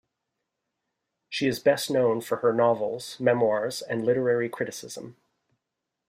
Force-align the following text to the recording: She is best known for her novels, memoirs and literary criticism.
She 1.29 1.45
is 1.45 1.59
best 1.59 1.91
known 1.91 2.21
for 2.21 2.37
her 2.37 2.51
novels, 2.53 3.19
memoirs 3.19 3.83
and 3.83 4.03
literary 4.03 4.49
criticism. 4.49 5.15